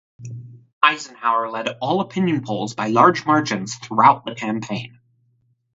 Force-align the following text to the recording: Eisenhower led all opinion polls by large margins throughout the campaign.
Eisenhower 0.81 1.47
led 1.51 1.77
all 1.79 2.01
opinion 2.01 2.41
polls 2.43 2.73
by 2.73 2.87
large 2.87 3.23
margins 3.27 3.75
throughout 3.75 4.25
the 4.25 4.33
campaign. 4.33 4.99